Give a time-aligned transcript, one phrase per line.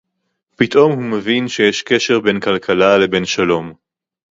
[0.55, 3.73] פתאום הוא מבין שיש קשר בין כלכלה לבין שלום